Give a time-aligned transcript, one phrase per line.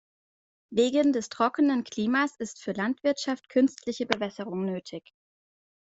[0.71, 5.03] Wegen des trockenen Klimas ist für Landwirtschaft künstliche Bewässerung nötig.